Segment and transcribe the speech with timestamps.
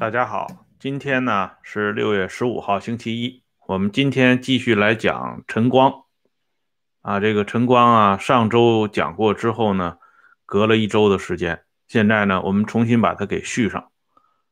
[0.00, 0.46] 大家好，
[0.78, 3.42] 今天呢是六月十五号，星期一。
[3.66, 5.92] 我们今天继续来讲陈光
[7.02, 9.98] 啊，这个陈光啊，上周讲过之后呢，
[10.46, 13.90] 隔了一周的时间，现在呢，我们重新把它给续上。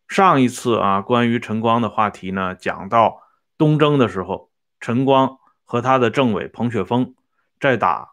[0.06, 3.22] 上一次啊，关于陈光的话题呢，讲到
[3.56, 7.14] 东征的时候，陈光和他的政委彭雪枫
[7.58, 8.10] 在打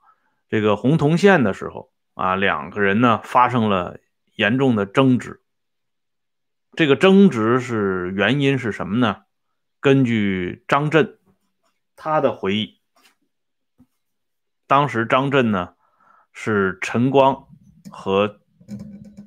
[0.48, 3.99] 这个洪洞县的时候啊，两个人呢发生了
[4.38, 5.41] 严重的争执。
[6.75, 9.23] 这个争执是原因是什么呢？
[9.79, 11.17] 根据张震
[11.95, 12.81] 他的回忆，
[14.68, 15.76] 当时张震呢
[16.34, 17.48] 是陈光
[17.90, 18.41] 和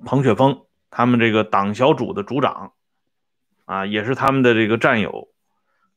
[0.04, 2.74] 彭雪枫他们这个党小组的组长
[3.64, 5.28] 啊，也是他们的这个战友。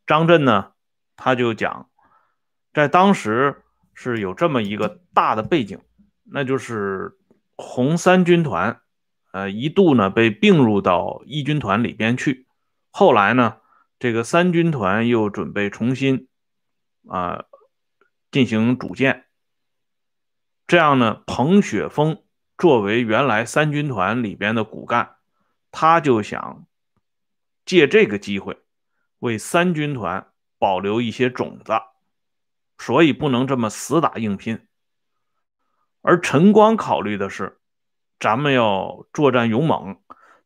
[0.08, 0.72] 张震呢
[1.18, 1.90] 他就讲，
[2.74, 3.64] 在当时
[3.94, 5.82] 是有这么一个大的背景，
[6.24, 7.18] 那就是
[7.58, 8.80] 红三军团。
[9.32, 12.48] 呃，一度呢被并入到一军团里边去，
[12.90, 13.62] 后来呢，
[13.98, 16.28] 这个三军团又准备重新
[17.08, 17.46] 啊
[18.30, 19.28] 进行组建。
[20.68, 22.26] 这样呢，彭雪枫
[22.58, 25.16] 作为原来三军团里边的骨干，
[25.72, 26.68] 他就想
[27.64, 28.62] 借这个机会
[29.20, 30.28] 为三军团
[30.60, 31.72] 保留一些种子，
[32.78, 34.68] 所以不能这么死打硬拼。
[36.02, 37.61] 而陈光考虑的是。
[38.22, 39.98] 咱们要作战勇猛，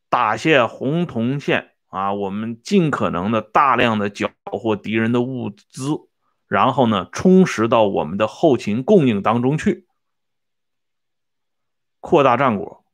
[0.08, 2.14] 打下洪洞县啊！
[2.14, 6.08] 我们尽可能的大量的缴获敌人的物资，
[6.48, 9.88] 然后呢，充实到我们的后勤供应当中去，
[12.00, 12.86] 扩大战果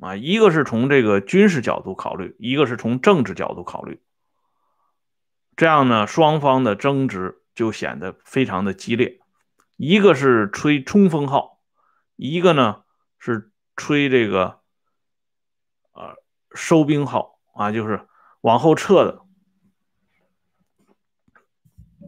[0.00, 0.14] 啊！
[0.14, 4.00] 一个是从这个军事角度考虑，一个是从政治角度考虑。
[5.56, 9.18] 这样呢，双方的争执就显得非常的激烈。
[9.76, 11.58] 一个是吹冲锋号，
[12.14, 12.84] 一个呢
[13.18, 13.50] 是。
[13.76, 14.60] 吹这个，
[15.92, 16.14] 呃，
[16.54, 18.06] 收兵号啊，就是
[18.40, 19.20] 往后撤的。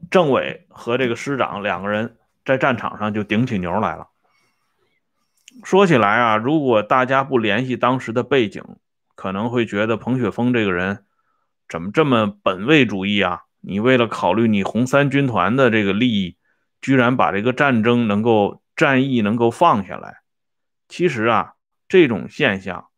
[0.08, 4.08] 政委和这个师长两个人在战场上就顶起牛来了。
[5.64, 8.62] 说起来啊，如果大家不联系当时的背景，
[9.16, 11.04] 可能会觉得彭雪枫这个人
[11.68, 13.42] 怎么这么本位主义啊？
[13.60, 16.36] 你为了考虑你红三军团的这个利益，
[16.80, 20.20] 居然把这个战争能够战役能够放下来。
[20.88, 21.54] 其实啊。
[21.88, 22.88] 这种现象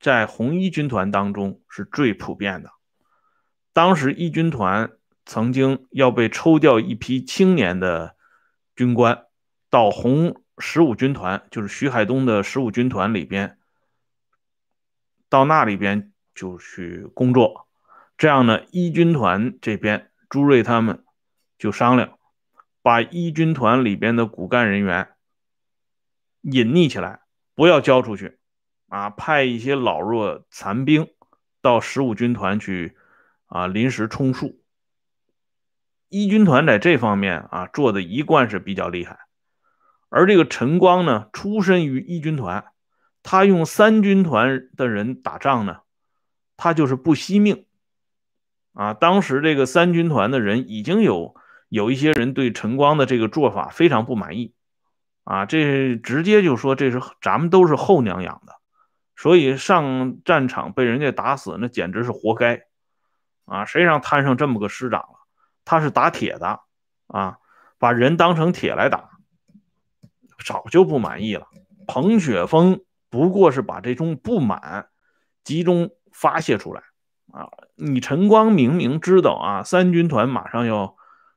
[0.00, 2.70] 在红一军团当中是最普遍的。
[3.72, 4.90] 当时一军团
[5.24, 8.16] 曾经要被抽调一批青年的
[8.76, 9.24] 军官
[9.70, 13.58] 到红十五军团，就是徐海东的十五军团里边，
[15.28, 17.66] 到那里边就去工作。
[18.18, 21.04] 这样呢，一军团这边朱瑞他们
[21.58, 22.18] 就商量，
[22.82, 25.14] 把一军团里边的骨干人员
[26.42, 27.21] 隐匿起来。
[27.54, 28.38] 不要交出去，
[28.88, 31.08] 啊，派一些老弱残兵
[31.60, 32.96] 到十五军团去，
[33.46, 34.60] 啊，临时充数。
[36.08, 39.18] 一军团在这方面啊做的一贯是比较厉害，
[40.10, 42.66] 而这个陈光呢，出身于一军团，
[43.22, 45.80] 他用三军团的人打仗呢，
[46.56, 47.64] 他就是不惜命，
[48.74, 51.34] 啊，当时这个三军团的人已经有
[51.68, 54.54] 有一些人对陈光的这个做法非常不满意。
[55.24, 58.54] 啊，这直接就说这是咱们都是后娘养的，
[59.16, 62.62] 所以上战场被人家打死，那简直是活该
[63.44, 63.64] 啊！
[63.64, 65.20] 谁让摊上这么个师长了？
[65.64, 66.60] 他是打铁的
[67.06, 67.38] 啊，
[67.78, 69.10] 把人当成铁来打，
[70.44, 71.46] 早就不满意了。
[71.86, 74.88] 彭雪枫不过是把这种不满
[75.44, 76.82] 集中发泄出来
[77.32, 77.48] 啊！
[77.76, 80.96] 你陈光明明知道啊，三军团马上要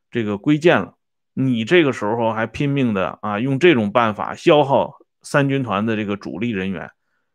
[0.09, 0.95] 这个归建了。
[1.37, 6.91] 你这个时候还拼命的啊，用这种办法消耗三军团的这个主力人员，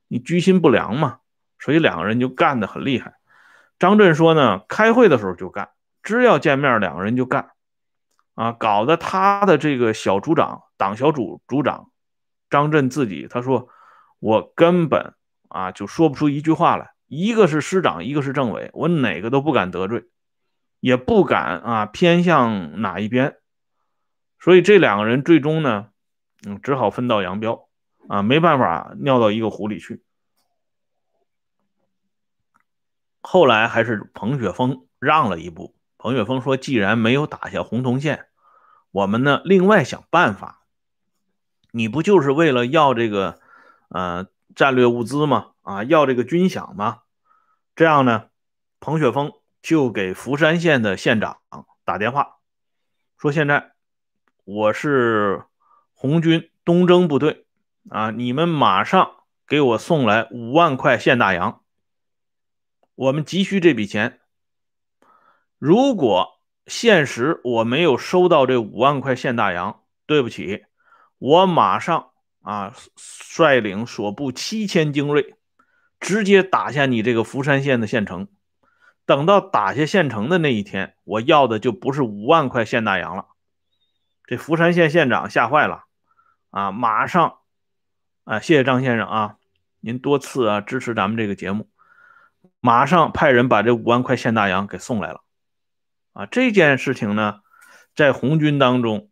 [0.08, 1.18] 你居心不良嘛？
[1.58, 3.16] 所以两个人就干得很厉害。
[3.78, 5.68] 张震说呢，开会的时候就干，
[6.02, 7.50] 只要见面两个人就干，
[8.34, 11.90] 啊，搞得他的这个小组长、党小组组长
[12.48, 13.68] 张震自己他说，
[14.18, 15.12] 我根本
[15.48, 20.04] 啊就说不出一句话来，一个是师长，一个是政委，我哪个都不敢得罪，
[20.80, 23.36] 也不敢啊偏向哪一边。
[24.40, 25.90] 所以这两个人最终呢，
[26.46, 27.68] 嗯，只好分道扬镳
[28.08, 30.02] 啊，没办法尿到一个湖里去。
[33.20, 35.76] 后来还是彭雪枫让了一步。
[35.98, 38.28] 彭雪枫说：“既然没有打下洪洞县，
[38.90, 40.64] 我们呢另外想办法。
[41.70, 43.38] 你不就是为了要这个
[43.90, 44.26] 呃
[44.56, 45.50] 战略物资吗？
[45.60, 47.02] 啊，要这个军饷吗？
[47.76, 48.30] 这样呢，
[48.80, 51.40] 彭雪枫就给福山县的县长
[51.84, 52.38] 打电话，
[53.18, 53.74] 说现在。”
[54.52, 55.44] 我是
[55.94, 57.46] 红军东征部队
[57.88, 58.10] 啊！
[58.10, 59.12] 你们马上
[59.46, 61.62] 给我送来五万块现大洋。
[62.96, 64.18] 我们急需这笔钱。
[65.56, 70.64] 如果现实我没有收到这五万块现大洋，对不起，
[71.18, 72.10] 我马上
[72.42, 75.36] 啊率领所部七千精锐，
[76.00, 78.26] 直接打下你这个福山县的县城。
[79.06, 83.26] 等到打下县城的那一天，我要的就不是五万块现大洋了。
[84.30, 85.86] 这福山县县长吓坏了，
[86.50, 87.38] 啊，马上，
[88.22, 89.36] 啊，谢谢张先生啊，
[89.80, 91.68] 您多次啊支持咱们这个节目，
[92.60, 95.22] 马上派人把这五万块现大洋给送来了，
[96.12, 97.40] 啊，这件事情呢，
[97.96, 99.10] 在红军当中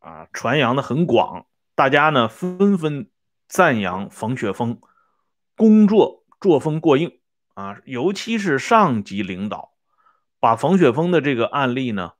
[0.00, 1.46] 啊传扬的很广，
[1.76, 3.08] 大家呢纷纷
[3.46, 4.80] 赞扬冯雪峰
[5.54, 7.20] 工作作风过硬。
[7.54, 9.74] 啊，尤其是上级领导，
[10.40, 12.12] 把冯雪峰的这个案例呢，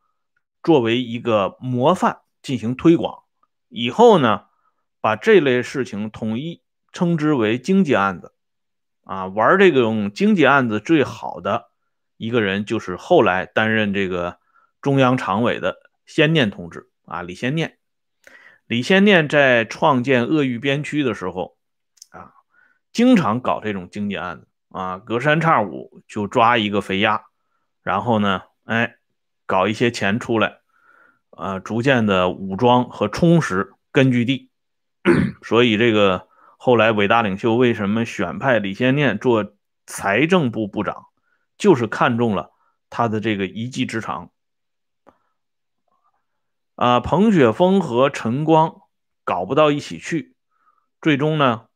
[0.62, 3.22] 作为一个模范进行推广。
[3.68, 4.46] 以后呢，
[5.00, 6.62] 把这类事情统一
[6.92, 8.34] 称之为经济案子。
[9.04, 11.70] 啊，玩这种经济案子最好的
[12.16, 14.38] 一个人，就是后来担任这个
[14.80, 15.76] 中央常委的
[16.06, 17.78] 先念同志啊，李先念。
[18.66, 21.56] 李先念在创建鄂豫边区的时候，
[22.10, 22.34] 啊，
[22.92, 24.46] 经常搞这种经济案子。
[24.68, 27.24] 啊，隔三差五就抓一个肥鸭，
[27.82, 28.98] 然后呢，哎，
[29.50, 30.60] 搞一些钱出来，
[31.30, 34.48] 呃，逐渐的武装和充实根据地。
[35.42, 39.54] 所以这个后来伟大领袖为什么选派李先念做
[39.86, 41.06] 财政部部长，
[41.58, 42.52] 就是看中了
[42.90, 44.30] 他的这个一技之长。
[46.76, 48.82] 啊，彭雪枫和陈光
[49.24, 50.36] 搞不到一起去，
[51.00, 51.66] 最终呢，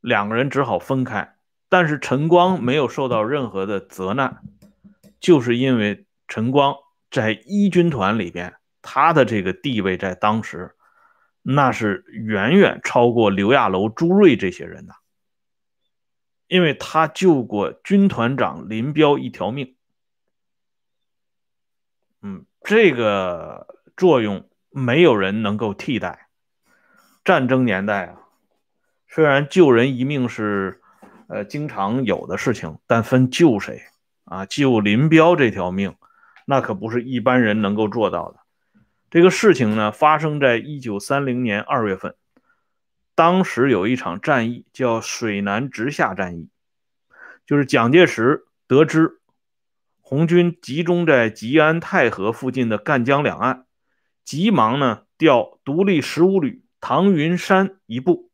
[0.00, 1.36] 两个人只好分开。
[1.68, 4.42] 但是陈光没有受到任何的责难，
[5.20, 6.76] 就是因为陈光
[7.10, 10.74] 在一军团里边，他的这个地位在当时
[11.42, 14.94] 那是远远超过刘亚楼、朱瑞这些人的，
[16.46, 19.76] 因为他救过军团长林彪一条命。
[22.22, 26.28] 嗯，这个作用没有人能够替代。
[27.24, 28.20] 战争年代啊，
[29.08, 30.80] 虽然救人一命是。
[31.26, 33.82] 呃，经常有的事情，但分救谁
[34.24, 34.44] 啊？
[34.44, 35.96] 救林彪这条命，
[36.44, 38.40] 那可不是一般人能够做到的。
[39.10, 42.16] 这个事情呢，发生在一九三零年二月份，
[43.14, 46.48] 当时有一场战役叫水南直下战役，
[47.46, 49.20] 就是蒋介石得知
[50.00, 53.66] 红军集中在吉安太和附近的赣江两岸，
[54.24, 58.30] 急忙呢调独立十五旅唐云山一部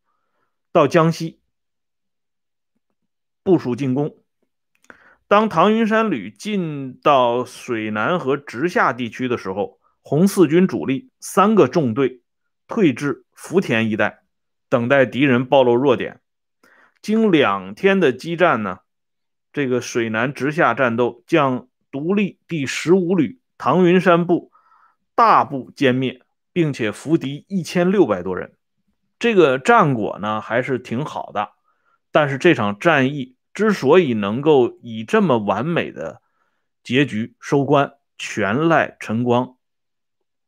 [0.73, 1.41] 到江西。
[3.43, 4.20] 部署进攻。
[5.31, 12.23] 当唐云山旅进到水南和直下地区的时候，红四军主力三个纵队
[12.67, 14.25] 退至福田一带，
[14.69, 16.19] 等待敌人暴露弱点。
[17.01, 18.81] 经两天的激战呢，
[19.53, 24.51] 这个水南直下战斗将独立第十五旅唐云山部
[25.15, 28.57] 大部歼灭，并且俘敌一千六百多人。
[29.21, 31.51] 这个战果呢，还是挺好的。
[32.11, 36.23] 但是这场战役之所以能够以这么完美的
[36.83, 39.57] 结局收官，全赖陈光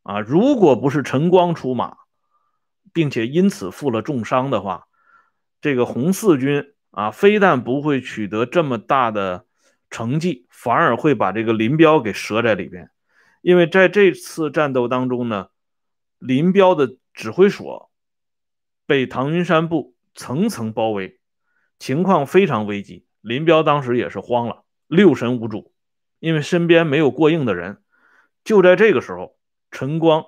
[0.03, 0.21] 啊！
[0.21, 1.97] 如果不是陈光出马，
[2.93, 4.87] 并且因此负了重伤的话，
[5.61, 9.47] 这个红四军啊，非但不会取得这么大的
[9.91, 12.91] 成绩，反而会把这个林彪给折在里边。
[13.41, 15.49] 因为在这次战斗当中呢，
[16.19, 17.91] 林彪的指挥所
[18.87, 21.19] 被唐云山部层层包围。
[21.83, 25.75] 情况非常危急，林彪当时也是慌了，六神无主，
[26.21, 27.83] 因为身边没有过硬的人。
[28.45, 29.37] 就在这个时候，
[29.73, 30.25] 陈光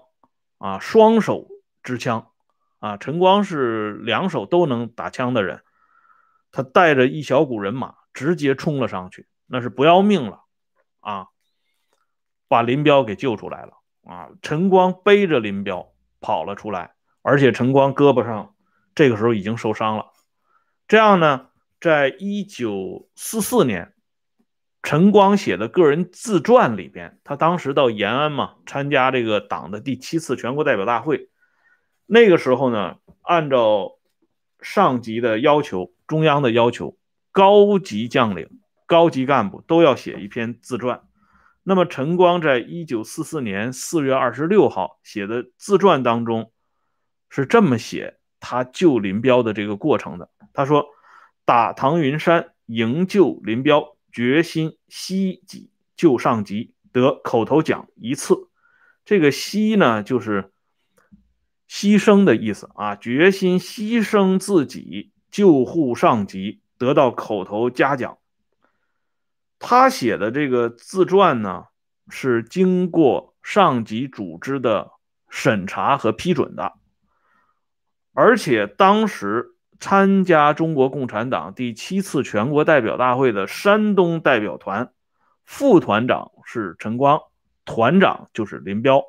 [0.59, 1.47] 啊，双手
[1.85, 2.33] 支枪
[2.81, 5.63] 啊，陈光是两手都能打枪的人，
[6.51, 10.41] 他带着一小股人马直接冲了上去，那是不要命了
[10.99, 11.29] 啊，
[12.49, 14.31] 把林彪给救出来了啊！
[14.43, 18.57] 陈光背着林彪跑了出来，而且陈光胳膊上
[18.97, 20.11] 这个时候已经受伤了。
[20.87, 21.49] 这样呢，
[21.81, 23.95] 在一九四四年，
[24.83, 31.31] 陈光写的个人自传里边，他当时到延安嘛，参加这个党的第七次全国代表大会。
[32.07, 33.93] 那个时候呢，按照
[34.61, 36.99] 上级的要求，中央的要求，
[37.33, 41.03] 高级将领、高级干部都要写一篇自传。
[41.63, 46.53] 那么，陈光在一九四四年四月二十六号写的自传当中
[47.31, 48.19] 是这么写。
[48.47, 50.85] 他救林彪的这个过程的，他说
[51.47, 58.51] 打唐云山营救林彪，决心牺己救上级，得口头奖一次。
[59.07, 60.53] 这个牺呢，就是
[61.67, 68.19] 牺牲的意思啊，决心牺牲自己救护上级，得到口头嘉奖
[69.59, 71.65] 他写的这个自传呢，
[72.11, 74.91] 是经过上级组织的
[75.31, 76.75] 审查和批准的，
[78.15, 84.93] 而且当时参加中国共产党第七次全国代表大会的山东代表团
[85.45, 87.21] 副团长是陈光，
[87.65, 89.03] 团长就是林彪。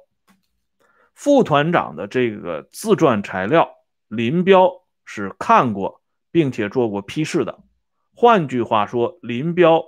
[1.14, 3.70] 副团长的这个自传材料，
[4.10, 4.70] 林彪
[5.06, 7.60] 是看过并且做过批示的。
[8.14, 9.84] 换句话说，林彪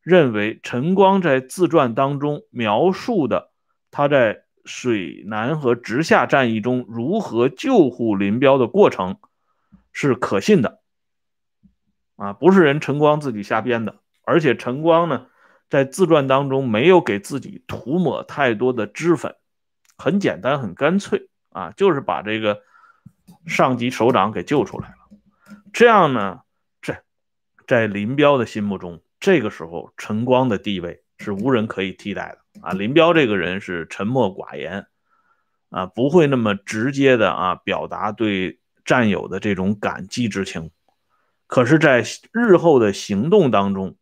[0.00, 3.50] 认为陈光在自传当中描述的
[3.90, 9.18] 他在水南和直下战役中如何救护林彪的过程
[9.92, 10.80] 是可信的，
[12.16, 13.96] 啊，不是人陈光自己瞎编的。
[14.22, 15.26] 而且陈光呢，
[15.70, 19.34] 在自传当中没有给自己涂抹太多的脂粉。
[19.96, 22.62] 很简单，很干脆啊，就是把这个
[23.46, 24.94] 上级首长给救出来了。
[25.72, 26.40] 这样呢，
[26.80, 26.94] 这
[27.66, 32.72] 在林彪的心目中，这个时候陈光的地位是无人可以替代的啊。
[32.72, 34.86] 林彪这个人是沉默寡言
[35.70, 40.70] 啊，不会那么直接的啊表达对战友的这种感激之情。
[41.46, 43.96] 可是，在日后的行动当中，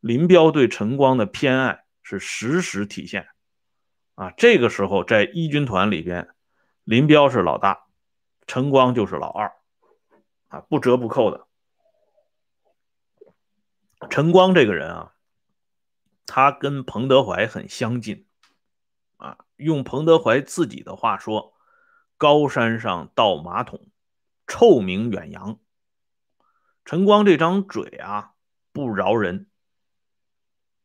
[0.00, 3.26] 林彪对陈光的偏爱是时时体现。
[4.14, 6.28] 啊，这个时候在一军团里边，
[6.84, 7.86] 林彪是老大，
[8.46, 9.52] 陈光就是老二，
[10.48, 11.46] 啊，不折不扣的。
[14.10, 15.12] 陈光这个人啊，
[16.28, 18.26] 他跟彭德怀很相近，
[19.16, 21.54] 啊，用彭德怀自己的话说
[22.18, 23.88] ：“高山上倒马桶，
[24.46, 25.58] 臭名远扬。”
[26.84, 28.34] 陈光这张嘴啊，
[28.72, 29.48] 不饶人，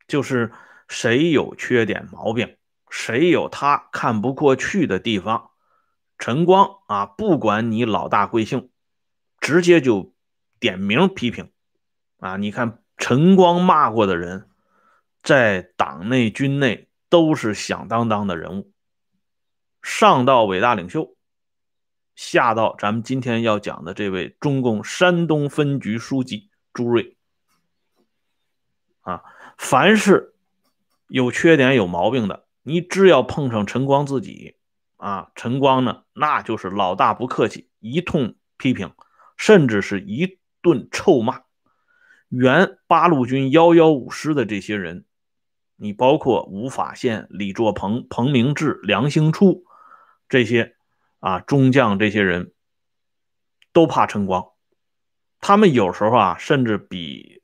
[0.07, 0.53] 就是
[0.88, 2.57] 谁有缺点毛病。
[2.89, 5.51] 谁有他看不过去的地方，
[6.17, 8.69] 陈光啊，不管你老大贵姓，
[9.39, 10.13] 直接就
[10.59, 11.51] 点名批评
[12.19, 12.38] 啊！
[12.38, 14.50] 你看陈光骂过的人，
[15.23, 18.73] 在党内军内都是响当当的人物，
[19.81, 21.15] 上到伟大领袖，
[22.13, 27.15] 下到咱们今天要讲的这位中共山东分局书记朱瑞
[29.01, 29.23] 啊，
[29.57, 30.35] 凡是
[31.07, 32.45] 有缺点有毛病的。
[32.61, 34.55] 你只要碰上陈光自己，
[34.97, 38.93] 啊，陈光呢，那就是老大不客气，一通批评，
[39.37, 41.43] 甚至是一顿臭骂。
[42.29, 45.05] 原八路军幺幺五师的这些人，
[45.83, 49.65] 你包括吴法宪、李作鹏、彭明志、梁兴初
[50.27, 50.75] 这些
[51.19, 52.53] 啊中将，这些人
[53.71, 54.53] 都怕陈光，
[55.39, 57.43] 他们有时候啊，甚至比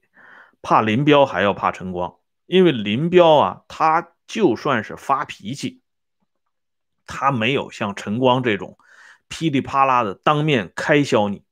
[0.61, 2.15] 怕林彪还要怕陈光，
[2.45, 4.13] 因为林彪啊，他。
[4.29, 5.81] 就算是发脾气，
[7.07, 8.77] 他没有像陈光这种
[9.27, 11.43] 噼里啪啦的当面开销你，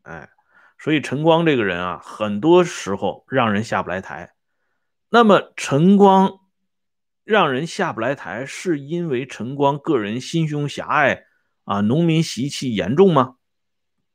[0.00, 0.30] 哎，
[0.78, 4.31] 所以陈光这个人啊，很多时候让人下不来台。
[5.14, 6.40] 那么陈光
[7.22, 11.24] 让人下不来台，是因为陈光个人心胸狭隘
[11.64, 13.36] 啊，农民习气严重吗？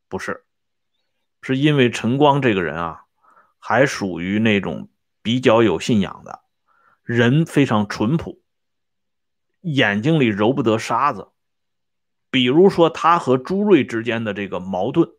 [0.07, 0.47] 不是，
[1.43, 3.03] 是因为陈光这个人啊，
[3.59, 4.89] 还属于那种
[5.21, 6.41] 比较有信仰的。
[7.03, 8.41] 人非常淳朴，
[9.61, 11.29] 眼睛里揉不得沙子。
[12.31, 15.11] 比如说，他和朱瑞之间的这个矛盾，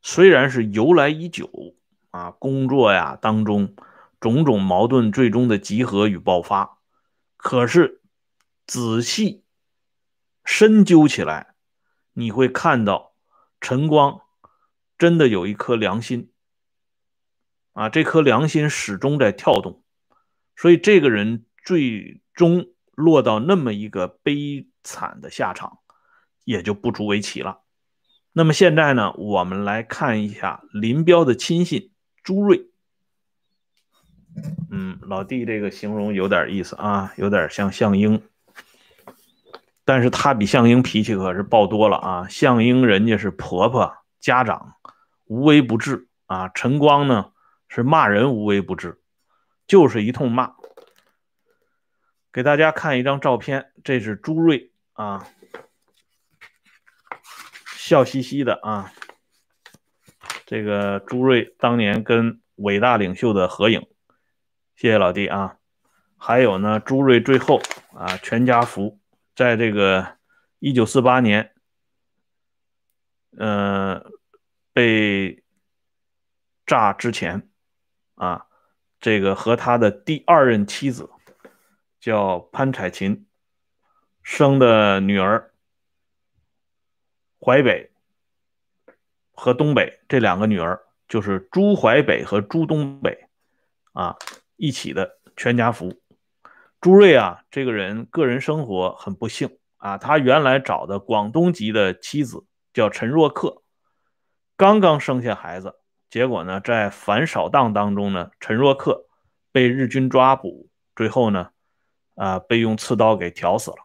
[0.00, 1.50] 虽然是由来已久
[2.14, 3.74] 啊，工作呀当中
[4.20, 6.78] 种种矛盾最终的集合与爆发，
[7.36, 8.02] 可是
[8.68, 9.42] 仔细
[10.44, 11.56] 深究起来，
[12.12, 13.14] 你会看到
[13.60, 14.20] 陈光
[14.96, 16.30] 真的有一颗良心。
[17.72, 19.82] 啊，这颗良心始终在跳动，
[20.54, 25.78] 所以这个人最终落到那么一个悲惨的下场，
[26.44, 27.62] 也就不足为奇了。
[28.30, 31.90] 那么现在呢，我们来看一下林彪的亲信
[32.24, 32.66] 朱瑞。
[34.70, 38.20] 嗯，老弟，这个形容有点意思啊，有点像项英，
[39.84, 42.26] 但是他比项英脾气可是暴多了啊。
[42.28, 44.74] 项英人家是婆婆家长，
[45.26, 46.48] 无微不至啊。
[46.48, 47.30] 陈光呢？
[47.66, 49.00] 是骂人无微不至，
[49.66, 50.54] 就是一通骂。
[52.32, 55.26] 给大家看一张照片，这是朱瑞啊，
[57.76, 58.92] 笑嘻嘻的啊。
[60.46, 63.86] 这个朱瑞当年跟伟大领袖的合影，
[64.76, 65.58] 谢谢老弟啊。
[66.16, 67.60] 还有呢，朱瑞最后
[67.94, 68.98] 啊，全家福，
[69.34, 70.16] 在这个
[70.58, 71.52] 一九四八年，
[73.36, 74.04] 呃，
[74.72, 75.42] 被
[76.66, 77.48] 炸之前。
[78.16, 78.46] 啊，
[79.00, 81.10] 这个和他的第二任妻子
[81.98, 83.26] 叫潘彩琴
[84.22, 85.52] 生的女儿，
[87.40, 87.90] 淮北
[89.34, 93.26] 和东北这两个女儿就是朱淮北和朱东北
[93.92, 94.16] 啊
[94.56, 95.92] 一起的全家福。
[96.80, 99.48] 朱瑞啊，这个人个人生活很不幸
[99.78, 103.62] 啊，他原来找的广东籍的妻子叫陈若克，
[104.56, 105.74] 刚刚生下孩子，
[106.10, 109.06] 结果呢，在反扫荡当中呢，陈若克
[109.50, 111.48] 被日军抓捕，最后呢，
[112.16, 113.76] 啊，被用刺刀给挑死了。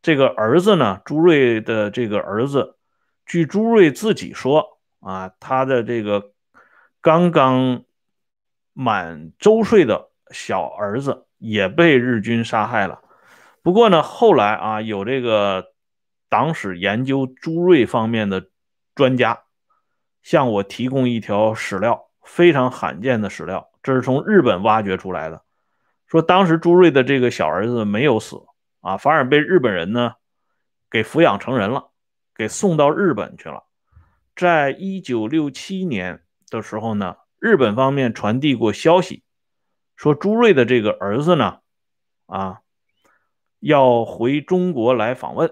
[0.00, 2.75] 这个儿子呢，朱瑞的这个儿子，
[3.26, 6.32] 据朱瑞自己说啊，他的这个
[7.02, 7.84] 刚刚
[8.72, 11.24] 满周岁的小儿子。
[11.38, 13.02] 也被日军杀害了。
[13.60, 15.66] 不过呢，后来啊，有这个
[16.30, 18.48] 党史研究朱瑞方面的
[18.94, 19.42] 专家
[20.22, 25.42] 向我提供一条史料，非常罕见的史料，这是从日本挖掘出来的。
[26.06, 28.42] 说当时朱瑞的这个小儿子没有死
[28.80, 30.14] 啊，反而被日本人呢
[30.90, 31.90] 给抚养成人了，
[32.36, 33.64] 给送到日本去了。
[34.34, 39.22] 在一九六七年的时候呢，日本方面传递过消息。
[39.96, 41.60] 说朱瑞的这个儿子呢，
[42.26, 42.60] 啊，
[43.60, 45.50] 要回中国来访问。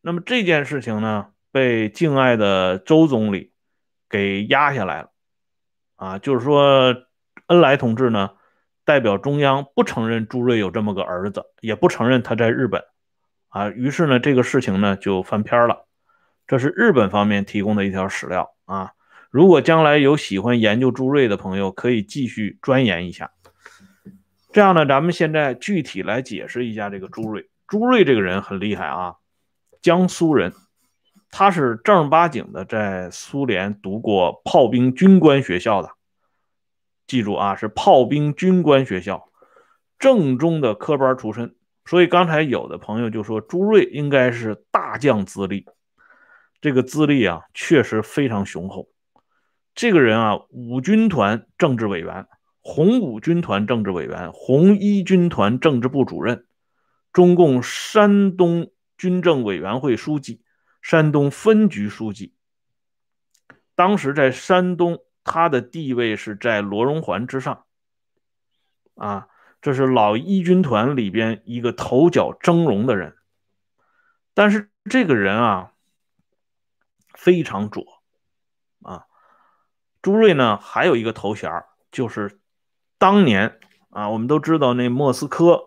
[0.00, 3.52] 那么这件事情呢，被敬爱的周总理
[4.08, 5.10] 给压下来了。
[5.96, 6.94] 啊，就是说，
[7.48, 8.30] 恩来同志呢，
[8.84, 12.84] 代表中央不承认朱瑞有这么个儿子，也不承认他在日本。
[13.48, 15.85] 啊，于是呢，这个事情呢就翻篇了。
[16.46, 18.92] 这是日本方面提供的一条史料啊。
[19.30, 23.32] 如果将来有喜欢研究朱瑞的朋友，可以继续钻研一下。
[24.52, 27.50] 这样呢，咱们现在具体来解释一下这个朱瑞。
[27.66, 29.16] 朱瑞这个人很厉害啊，
[29.82, 30.54] 江苏人，
[31.30, 35.90] 他是正儿八经的在苏联读过炮兵军官学校的。
[37.06, 39.28] 记住啊，是炮兵军官学校
[39.98, 41.54] 正宗的科班出身。
[41.84, 45.66] 所以刚才有的朋友就说朱瑞应该是大将资历，
[46.66, 48.88] 这个资历啊确实非常雄厚。
[49.72, 52.26] 这个人啊，五军团政治委员。
[52.60, 56.44] 红五军团政治委员、红一军团政治部主任、
[57.12, 60.42] 中共山东军政委员会书记、
[60.82, 62.34] 山东分局书记。
[63.76, 67.66] 当时在山东，他的地位是在罗荣桓之上。
[68.96, 69.28] 啊，
[69.62, 73.14] 这是老一军团里边一个头角峥嵘的人。
[74.34, 75.70] 但是这个人啊，
[77.16, 77.84] 非常左。
[78.82, 79.06] 啊，
[80.00, 81.50] 朱瑞呢，还有一个头衔
[81.90, 82.40] 就是。
[82.98, 85.64] 当年啊，我们都知道那莫斯科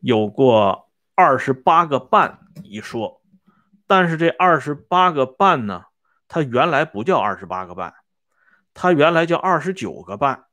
[0.00, 3.20] 有过二十八个半一说，
[3.86, 5.84] 但是这二十八个半呢，
[6.26, 7.92] 它原来不叫二十八个半，
[8.72, 10.46] 它原来叫二十九个半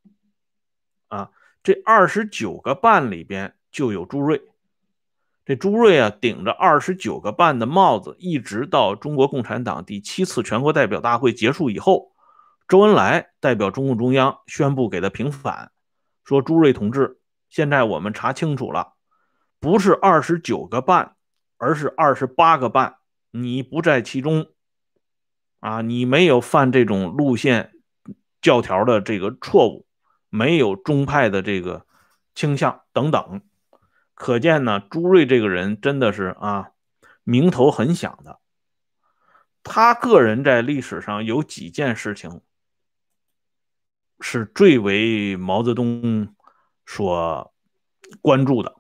[1.08, 1.32] 啊。
[1.64, 4.51] 这二十九个半里边就有朱瑞，
[5.52, 12.14] 这朱瑞啊，顶着二十九个半的帽子，一直到中国共产党第七次全国代表大会结束以后，
[12.70, 15.74] 周恩来代表中共中央宣布给他平反。
[16.24, 18.94] 说朱瑞同志，现在我们查清楚了，
[19.60, 21.18] 不是二十九个半，
[21.58, 22.96] 而是二十八个半。
[23.32, 24.46] 你不在其中，
[25.60, 27.74] 啊，你没有犯这种路线
[28.42, 29.86] 教条的这个错误，
[30.30, 31.86] 没有中派的这个
[32.34, 33.42] 倾向等等。
[34.22, 36.74] 可见呢，朱瑞这个人真的是啊，
[37.24, 38.40] 名头很响的。
[39.64, 42.42] 他个人在历史上有几件事情。
[44.24, 46.36] 是最为毛泽东
[46.86, 47.52] 所
[48.22, 48.76] 关注的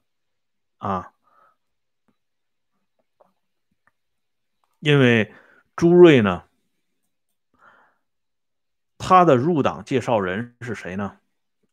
[0.78, 1.14] 啊，
[4.78, 5.34] 因为
[5.76, 6.44] 朱瑞呢，
[9.00, 11.18] 他的入党介绍人是谁呢？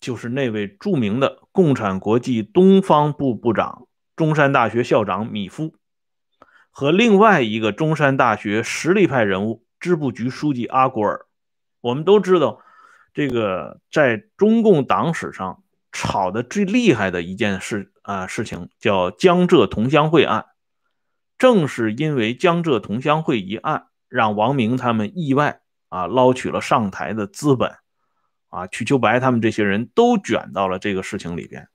[0.00, 5.74] 就是那位著名的共产国际东方部部长、中山大学校长米夫，
[6.70, 11.26] 和另外一个中山大学实力派人物支部局书记阿古尔。
[11.80, 12.60] 我们都知道。
[13.14, 20.44] 这个在中共党史上吵得最厉害的一件事啊事情叫江浙同乡会案，
[21.36, 27.74] 正是因为江浙同乡会一案，让王明他们意外啊捞取了上台的资本，
[28.48, 31.68] 啊瞿秋白他们这些人都卷到了这个事情里边，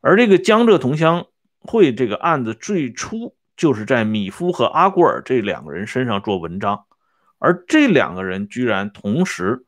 [0.00, 1.26] 而这个江浙同乡
[1.60, 6.84] 会这个案子最初就是在米夫和阿古尔这两个人身上做文章，
[7.38, 9.64] 而这两个人居然同时。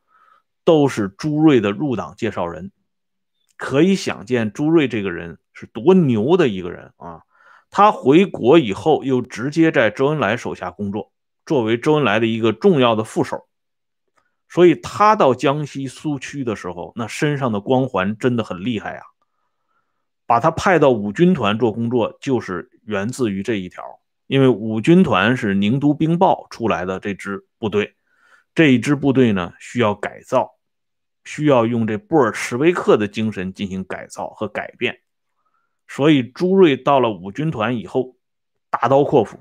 [0.67, 2.71] 都是朱瑞的入党介绍人，
[3.55, 7.21] 可以想见朱瑞这个人是多牛的一个人啊！
[7.69, 11.11] 他回国以后，又直接在周恩来手下工作，
[11.45, 13.47] 作为周恩来的一个重要的副手。
[14.49, 19.03] 所以他到江西苏区的时候，那身上的光环真的很厉害啊！
[20.25, 23.83] 把他派到五军团做工作，就是源自于这一条，
[24.27, 27.95] 因为五军团是宁都兵报出来的这支部队，
[28.53, 30.51] 这一支部队呢需要改造。
[31.27, 34.99] 需要用这布尔什维克的精神进行改造和改变。
[35.87, 38.15] 所以朱瑞到了五军团以后，
[38.69, 39.39] 大刀阔斧，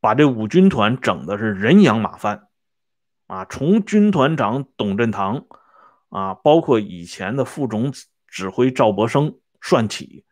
[0.00, 2.48] 把这五军团整的是人仰马翻，
[3.32, 5.46] 啊，从军团长董振堂，
[6.10, 7.90] 啊，包括以前的副总
[8.28, 10.26] 指挥赵博生算起，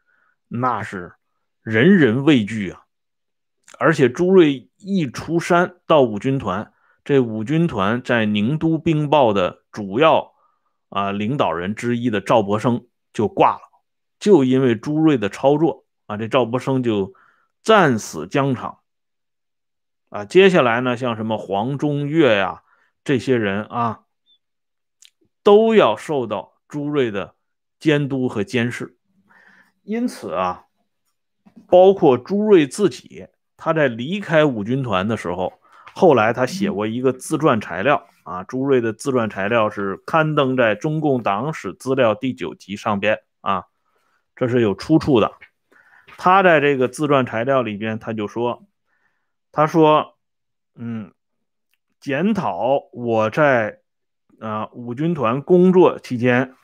[0.49, 1.15] 那是
[1.63, 2.83] 人人畏惧啊。
[3.79, 10.35] 而且朱瑞一出山到五军团，这五军团在宁都兵报的主要
[10.91, 12.85] 啊领导人之一的赵博生
[13.15, 13.63] 就挂了。
[14.19, 17.15] 就因为朱瑞的操作啊，这赵博生就
[17.63, 18.81] 战死疆场
[20.11, 20.27] 啊。
[20.27, 22.63] 接下来呢，像什么黄中岳呀
[23.05, 24.05] 这些人啊，
[25.43, 27.35] 都要受到朱瑞的
[27.79, 28.97] 监督和监视。
[29.83, 30.67] 因此啊，
[31.67, 35.55] 包括朱瑞自己，他在离开五军团的时候，
[35.95, 38.45] 后来他写过一个自传材料啊。
[38.45, 43.65] 朱瑞的自传材料是刊登在《中共党史资料》第九集上边啊。
[44.37, 45.33] 这是有出处的。
[46.17, 48.67] 他在这个自传材料里边，他就说
[49.53, 50.19] ：“他说，
[50.75, 51.13] 嗯，
[52.01, 53.81] 检讨我在
[54.41, 56.55] 啊五军团工作期间，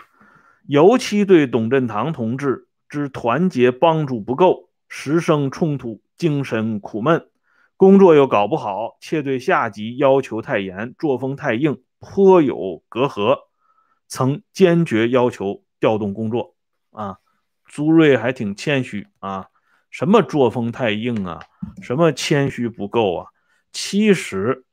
[0.66, 7.29] 尤其对董振堂同志之团结帮助不够，时生冲突，精神苦闷，
[7.77, 13.40] 工作又搞不好，且对下级要求太严，作风太硬，颇有隔阂，
[14.09, 16.57] 曾坚决要求调动工作。”
[16.90, 17.18] 啊。
[17.68, 19.49] 朱瑞还挺谦虚啊，
[19.90, 21.40] 什么作风太硬啊，
[21.83, 23.27] 什么谦虚不够啊？
[23.72, 24.64] 其实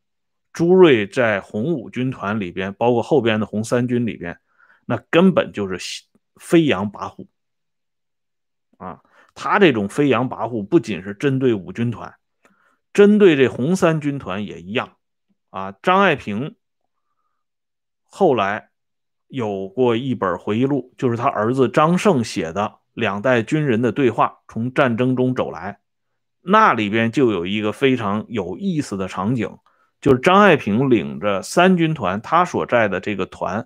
[0.54, 4.39] 朱瑞在红五军团里边，包括后边的红三军里边，
[4.86, 5.78] 那根本就是
[6.36, 7.28] 飞扬跋扈
[8.78, 9.02] 啊。
[9.34, 12.13] 他这种飞扬跋扈，不仅是针对五军团，
[12.94, 14.98] 针对这红三军团也一样
[15.50, 15.74] 啊。
[15.82, 16.56] 张爱萍
[18.04, 18.70] 后来
[19.28, 22.80] 有过一本回忆录，就是他儿子张胜写的。
[22.94, 25.80] 两代军人的对话，从战争中走来，
[26.42, 29.58] 那里边就有一个非常有意思的场景，
[30.04, 33.66] 就是张爱萍领着三军团，他所在的这个团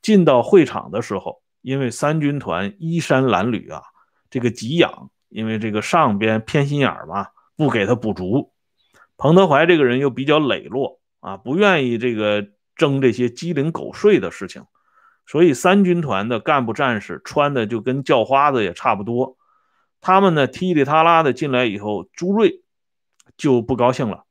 [0.00, 3.82] 进到会场的时候，因为三军团衣衫褴褛啊，
[4.30, 8.52] 这个给养，因为这个上边偏心眼儿嘛，不给他补足。
[9.16, 14.62] 彭德怀这个人又比较磊落啊，不愿意这个争这些鸡零狗碎的事情。
[15.26, 19.36] 所以三军团的干部战士穿的就跟叫花子也差不多，
[20.00, 22.62] 他们呢踢里踏拉的进来以后，朱瑞
[23.36, 24.26] 就不高兴了。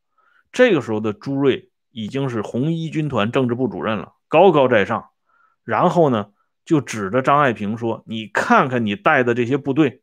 [0.52, 5.10] 这个时候的朱瑞已经是红一军团政治部主任了，高高在上。
[5.64, 6.32] 然后呢，
[6.66, 10.02] 就指着张爱萍说：“你看看你带的这些部队。”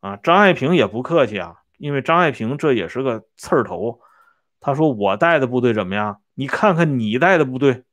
[0.00, 4.00] 啊，张爱萍也不客气啊，因为张爱萍这也是个刺儿头。
[4.58, 6.22] 他说：“我带的部队怎么样？
[6.34, 7.84] 你看看你带的部队。”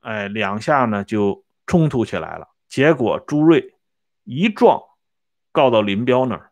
[0.00, 2.48] 哎，两下呢就冲突起来了。
[2.68, 3.74] 结果朱瑞
[4.24, 4.82] 一状
[5.52, 6.50] 告到林彪那儿，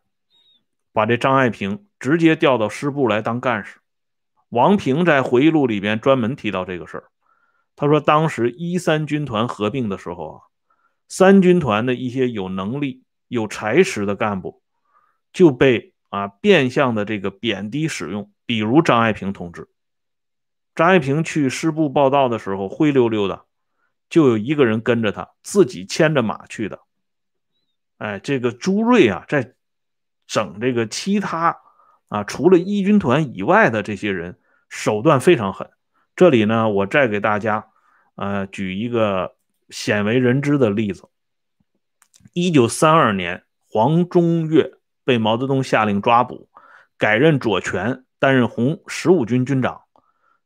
[0.91, 3.79] 把这张爱萍直接调到师部来当干事。
[4.49, 7.03] 王平在回忆录里边专门提到这个事儿，
[7.77, 10.41] 他说当时一三军团合并的时候啊，
[11.07, 14.61] 三军团的一些有能力、有才识的干部
[15.31, 19.69] 就被啊变相的这个贬低使用，比如张爱萍同志。
[20.75, 23.45] 张爱萍去师部报道的时候，灰溜溜的，
[24.09, 26.81] 就有一个人跟着他，自己牵着马去的。
[27.97, 29.53] 哎，这个朱瑞啊，在
[30.27, 31.57] 整这个其他
[32.13, 34.37] 啊，除了一军团以外的这些人，
[34.69, 35.71] 手段非常狠。
[36.15, 37.69] 这里呢，我再给大家
[38.13, 39.35] 呃举一个
[39.71, 41.09] 鲜为人知的例子：
[42.33, 44.73] 一九三二年，黄中岳
[45.03, 46.49] 被毛泽东下令抓捕，
[46.99, 49.81] 改任左权，担任红十五军军长。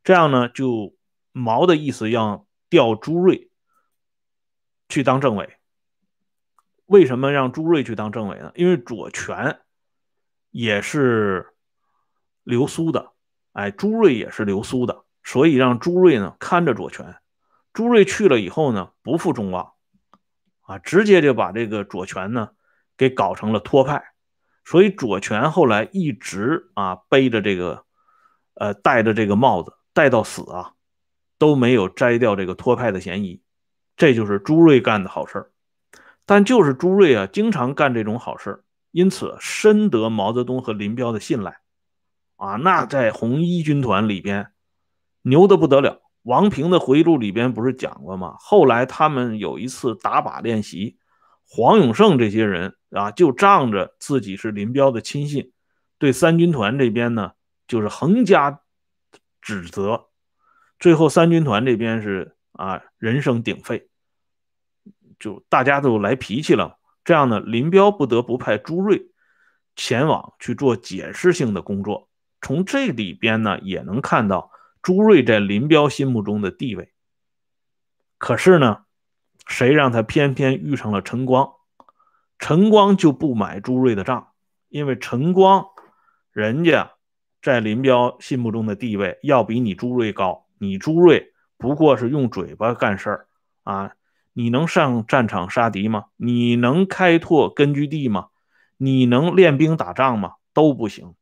[0.05, 0.95] 这样呢，就
[1.33, 3.49] 毛的意思要调朱瑞
[4.87, 5.57] 去当政委。
[6.85, 8.53] 为什么让朱瑞去当政委呢？
[8.55, 9.59] 因为左权
[10.51, 11.47] 也是
[12.47, 13.11] 流苏的，
[13.51, 17.17] 哎，朱瑞也是流苏的，所以让朱瑞呢看着左权。
[17.73, 19.73] 朱瑞去了以后呢，不负众望，
[20.61, 22.51] 啊，直接就把这个左权呢
[22.97, 24.13] 给搞成了托派。
[24.63, 27.83] 所以左权后来一直啊背着这个，
[28.53, 29.73] 呃，戴着这个帽子。
[29.93, 30.73] 戴到死啊，
[31.39, 33.41] 都没有摘掉这个托派的嫌疑，
[33.95, 35.51] 这就是朱瑞干的好事
[36.23, 41.57] 但就是朱瑞啊，经常干这种好事因此深得毛泽东和林彪的信赖
[42.37, 42.55] 啊。
[42.55, 44.47] 那在红一军团里边
[45.21, 46.01] 牛的不得了。
[46.23, 48.35] 王平的回忆录里边不是讲过吗？
[48.39, 50.97] 后来他们有一次打靶练习，
[51.45, 55.51] 黄永胜这些人啊，就仗着自己是林彪的亲信，
[55.97, 57.33] 对三军团这边呢，
[57.67, 58.61] 就是横加。
[59.39, 60.07] 指责，
[60.77, 63.87] 最后三军团这边是啊人声鼎沸，
[65.17, 66.79] 就大家都来脾气了。
[67.05, 69.09] 这样呢，林彪不得不派朱瑞
[69.77, 72.06] 前往去做解释性的工作。
[72.41, 76.93] 从这里边呢，也能看到朱瑞在林彪心目中的地位。
[78.17, 78.85] 可是呢，
[79.47, 81.53] 谁让他偏偏遇上了陈光？
[82.39, 84.27] 陈光就不买朱瑞的账，
[84.69, 85.65] 因为陈光
[86.31, 86.91] 人家
[87.41, 90.45] 在林彪心目中的地位要比你朱瑞高。
[90.59, 93.27] 你朱瑞不过是用嘴巴干事儿
[93.63, 93.91] 啊。
[94.33, 96.05] 你能上战场杀敌吗？
[96.15, 98.27] 你能开拓根据地吗？
[98.77, 100.33] 你能练兵打仗吗？
[100.53, 101.15] 都不行。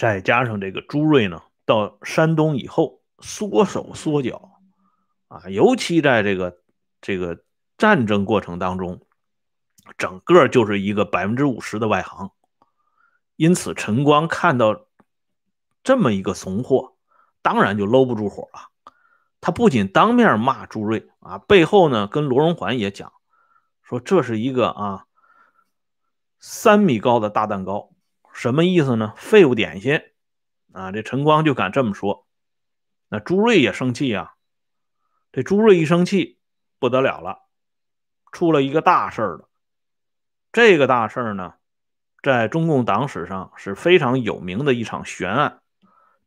[0.00, 4.62] 再加上这个朱瑞呢，到山东以后缩手缩脚
[5.28, 6.56] 啊，尤其在这个
[7.02, 7.44] 这个
[7.76, 9.02] 战争过程当中，
[9.98, 12.30] 整个就是一个百分之五十的外行。
[13.36, 14.86] 因此，陈光看到
[15.82, 16.94] 这么一个怂货，
[17.42, 18.70] 当然就搂不住火了。
[19.42, 23.12] 他不仅当面骂朱瑞啊，背后呢跟罗荣桓也讲，
[23.82, 25.04] 说这是一个啊
[26.38, 27.90] 三米高的大蛋糕，
[28.32, 29.12] 什么意思呢？
[29.16, 30.00] 废物点心
[30.72, 30.92] 啊！
[30.92, 32.26] 这陈光就敢这么说，
[33.08, 34.34] 那朱瑞也生气啊。
[35.32, 36.38] 这朱瑞一生气
[36.78, 37.40] 不得了了，
[38.32, 39.48] 出了一个大事儿了。
[40.52, 41.54] 这个大事儿呢，
[42.22, 45.60] 在中共党史上是非常有名的一场悬案，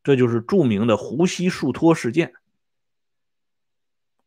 [0.03, 2.33] 这就是著名的湖西树托事件。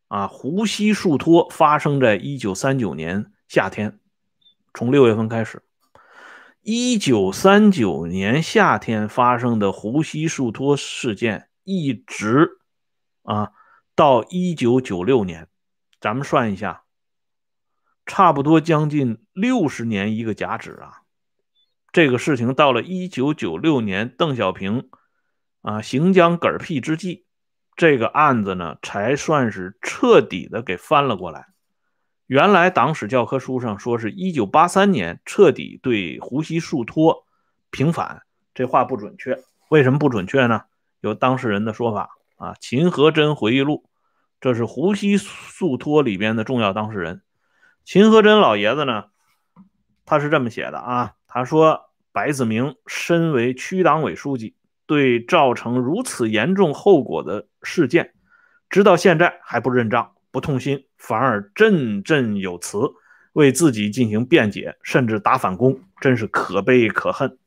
[0.09, 3.99] 啊，湖西树托发生在一九三九年夏天，
[4.75, 5.63] 从六月份开始。
[6.69, 12.59] 一九三九年夏天发生的湖西树托事件，一直
[13.23, 13.53] 啊
[13.95, 15.47] 到一九九六年，
[16.01, 16.83] 咱们算一下，
[18.05, 21.03] 差不多将近六十年一个甲子啊。
[21.93, 24.91] 这个事情到了一九九六年，邓小平
[25.63, 27.27] 啊行将嗝屁之际。
[27.77, 31.47] 这个案子呢，才算是彻底的给翻了过来。
[32.27, 37.25] 原来党史教科书上说是一九八三年彻底对湖西树托
[37.71, 38.23] 平反，
[38.55, 39.39] 这话不准确。
[39.69, 40.63] 为什么不准确呢？
[41.01, 43.89] 有当事人的说法啊，秦和珍回忆录，
[44.41, 47.23] 这是湖西树托里边的重要当事人。
[47.85, 49.05] 秦和珍老爷子呢，
[50.05, 54.55] 他是这么写的啊，他说白子明身为区党委书记。
[54.89, 58.15] 对造成如此严重后果的事件，
[58.71, 62.77] 直到现在还不认账、不痛心，反而振振有词，
[63.33, 67.39] 为自己进行辩解，甚至打反攻，真是可悲可恨。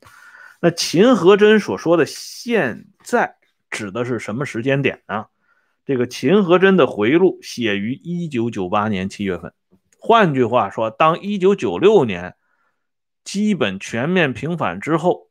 [0.60, 3.36] 那秦和珍所说的“现在”
[3.69, 5.28] 指的是什么时间点呢？
[5.86, 9.54] 这个秦和珍的回忆录写于一九九八年七月份。
[9.99, 12.34] 换句话说，当一九九六年
[13.23, 15.28] 基本全面平反之后，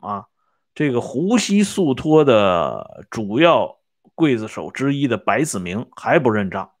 [0.00, 0.26] 啊。
[0.74, 3.77] 这个胡锡速托的主要
[4.18, 6.72] 刽子手之一的白子明还不认账，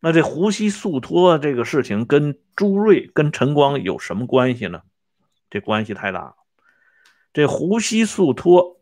[0.00, 4.82] 那这胡西素托这个事情跟朱瑞、跟陈光有什么关系呢？
[5.48, 6.34] 这关系太大了。
[7.32, 8.80] 这胡西素托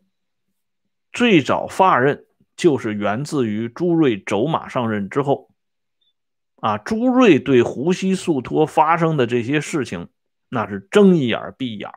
[1.13, 5.51] 最早发任就是源自于朱瑞走马上任之后，
[6.55, 10.09] 啊，朱瑞对胡西素托发生的这些事情，
[10.49, 11.91] 那是睁一眼闭一眼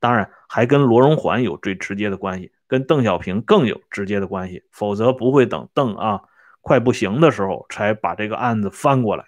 [0.00, 6.22] 当然，还跟罗荣桓有最直接的关系，跟邓小平更有直接的关系，否则不会等邓啊
[6.60, 9.24] 快不行的时候才把这个案子翻过来。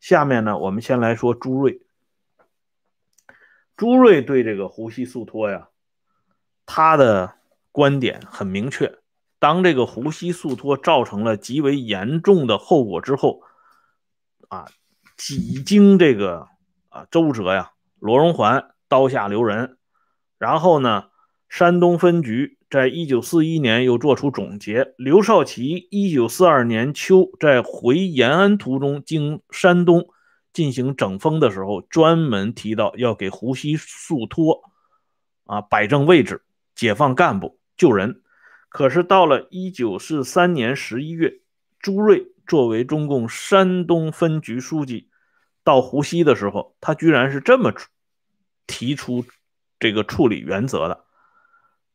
[0.00, 1.82] 下面呢，我们先来说朱瑞。
[3.76, 5.68] 朱瑞对这个胡西速托呀，
[6.66, 7.34] 他的
[7.70, 8.98] 观点很明确：
[9.38, 13.42] 当这个胡西速托造成了极为严重的后果之后，
[14.48, 14.66] 啊，
[15.16, 16.48] 几经这个
[16.88, 19.78] 啊周折呀，罗荣桓刀下留人。
[20.38, 21.07] 然后呢，
[21.48, 24.94] 山东分局在一九四一年又作出总结。
[24.98, 30.08] 刘少奇一九四二年秋在回延安途中，经山东
[30.52, 34.62] 进行整风的时候，专门提到要给湖西速托
[35.44, 36.42] 啊摆正位置，
[36.74, 38.22] 解放干部，救人。
[38.68, 41.40] 可是到了一九四三年十一月，
[41.80, 45.08] 朱瑞作为中共山东分局书记
[45.64, 47.72] 到湖西的时候，他居然是这么
[48.66, 49.24] 提出。
[49.80, 51.04] 这个处理原则的，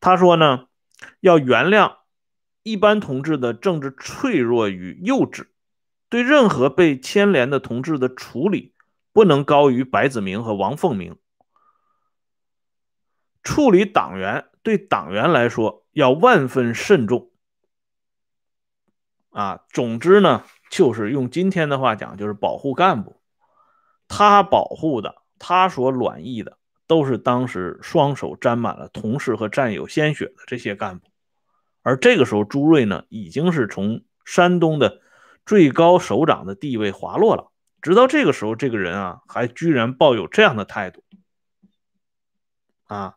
[0.04, 0.68] 他说呢，
[1.22, 2.00] 要原谅
[2.62, 5.48] 一般同志的政治脆弱与幼稚，
[6.10, 8.76] 对任何被牵连的同志的处理
[9.14, 11.18] 不能高于白子明和王凤鸣。
[13.44, 17.32] 处理党员对党员来说要万分慎重。
[19.30, 23.22] 啊，总之呢，就是用今天的话讲，就是保护干部。
[24.10, 26.58] 他保护的，他所卵意的。
[26.88, 31.08] 都是当时双手沾满了同事和战友鲜血的这些干部，
[31.82, 35.02] 而这个时候朱瑞呢，已经是从山东的
[35.46, 37.52] 最高首长的地位滑落了。
[37.82, 41.04] 直到这个时候，这个人啊，还居然抱有这样的态度
[42.86, 43.16] 啊！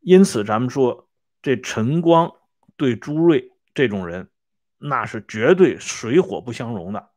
[0.00, 1.08] 因此，咱们说
[1.40, 2.32] 这陈光
[2.76, 4.28] 对朱瑞这种人，
[4.76, 7.08] 那是绝对水火不相容的。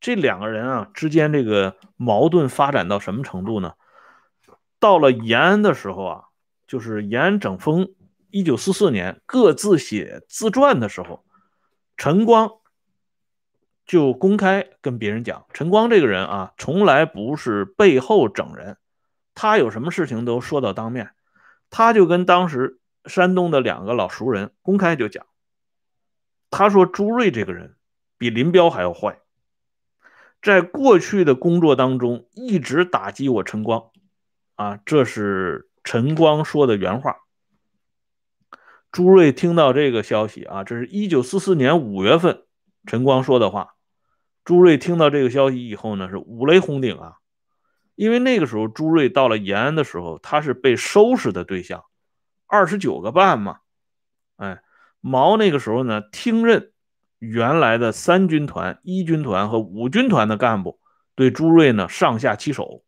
[0.00, 3.74] 这两个人啊之间这个矛盾发展到什么程度呢？
[4.82, 6.24] 到了延安的时候啊，
[6.66, 7.94] 就是延安整风
[8.32, 11.24] 一九四四年各自写自传的时候，
[11.96, 12.50] 陈光。
[13.84, 18.76] 就公开跟别人讲，陈光这个人啊，从来不是背后整人，
[19.34, 21.10] 他有什么事情都说到当面。
[21.68, 25.26] 他就跟当时山东的两个老熟人公开就讲，
[26.50, 27.76] 他说朱瑞这个人
[28.18, 29.18] 比林彪还要坏，
[30.40, 33.90] 在过去的工作当中一直打击我陈光，
[34.54, 37.16] 啊，这是陈光说的原话。
[38.90, 42.42] 朱瑞听到这个消息啊，这是一九四四年五月份。
[42.84, 43.74] 陈光说的话，
[44.44, 47.14] 朱瑞听到这个消息以后呢，是五雷轰顶啊！
[47.94, 51.84] 因为那个时候朱瑞到了延安的时候，他是被收拾的对象，
[52.46, 53.58] 二十九个半嘛。
[54.36, 54.62] 哎，
[55.00, 56.72] 毛那个时候呢，听任
[57.18, 60.80] 原来的三军团、一军团和五军团的干部，
[61.14, 62.82] 对朱瑞呢上下其手。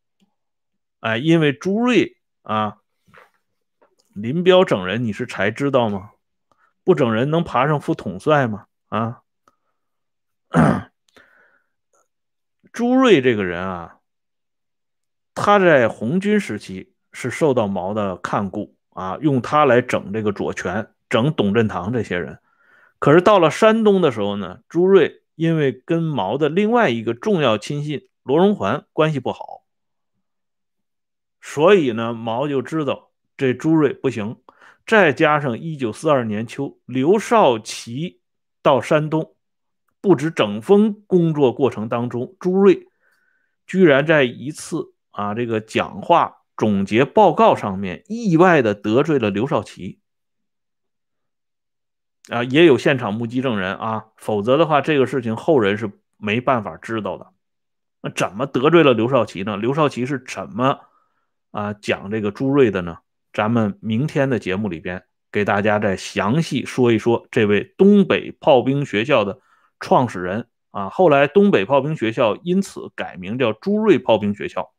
[1.05, 2.77] 哎，因为朱瑞啊，
[4.15, 6.09] 林彪整人，你是才知道吗？
[6.83, 8.65] 不整人能爬上副统帅吗？
[8.87, 9.21] 啊？
[12.73, 13.97] 朱瑞这个人啊，
[15.35, 22.39] 他在红军时期是受到毛的看顾啊，用他来整这个左权，整董振堂这些人。
[22.97, 29.64] 可是到了山东的时候呢，朱瑞因为跟毛的另外一个重要亲信罗荣桓关系不好，
[31.47, 34.37] 所以呢，毛就知道这朱瑞不行。
[34.87, 38.19] 再加上一九四二年秋，刘少奇
[38.63, 39.35] 到山东。
[40.01, 42.87] 不止整风工作过程当中，朱瑞
[43.67, 49.99] 居然在一次啊这个讲话总结报告上面意外的得罪了刘少奇
[52.29, 57.27] 啊，也有现场目击证人啊，否则的话这个事情后人是没办法知道的。
[58.01, 59.57] 那怎么得罪了刘少奇呢？
[59.57, 60.79] 刘少奇是怎么
[61.55, 62.97] 啊讲这个朱瑞的呢？
[63.31, 69.39] 咱们明天的节目里边给大家再详细说一说这位东北炮兵学校的。
[69.77, 74.71] 创始人啊，后来东北炮兵学校因此改名叫朱瑞炮兵学校。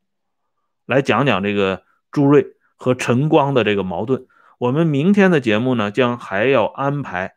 [0.87, 4.27] 来讲讲这个朱瑞和陈光的这个矛盾。
[4.59, 7.35] 我们明天的节目呢，将还要安排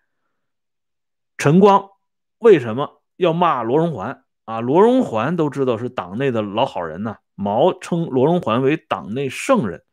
[1.38, 1.90] 陈光
[2.38, 4.62] 为什么要骂罗荣桓啊？
[4.62, 7.18] 罗荣桓都知道是党内的老好人呢。
[7.42, 9.84] 毛称罗荣桓为党内圣人，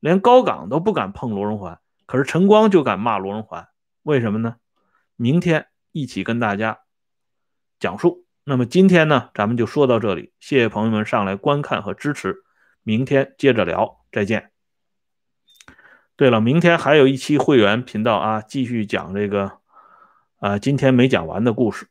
[0.00, 3.68] 连高岗都不敢碰罗荣桓，可是陈光就敢骂罗荣桓，
[4.02, 4.56] 为什么呢？
[5.14, 6.80] 明天一起跟大家。
[7.78, 12.42] 讲述，那么今天呢，咱们就说到这里，谢谢朋友们上来观看和支持，
[12.82, 14.50] 明天接着聊，再见。
[16.16, 19.58] 对了，明天还有一期会员频道啊，继续讲这个
[20.40, 21.86] 啊，今天没讲完的故事。